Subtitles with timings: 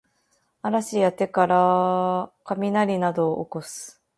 [0.63, 4.01] 嵐や手からかみなりなどをおこす